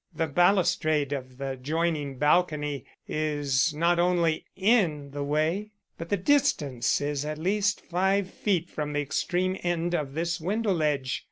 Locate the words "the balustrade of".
0.15-1.37